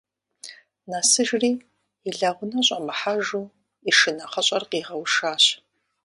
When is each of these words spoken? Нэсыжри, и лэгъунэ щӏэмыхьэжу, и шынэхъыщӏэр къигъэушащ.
Нэсыжри, 0.89 1.51
и 2.07 2.09
лэгъунэ 2.17 2.59
щӏэмыхьэжу, 2.65 3.45
и 3.89 3.91
шынэхъыщӏэр 3.97 4.63
къигъэушащ. 4.69 5.43